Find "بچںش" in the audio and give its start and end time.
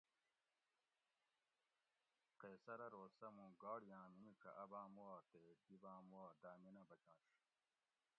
6.89-7.25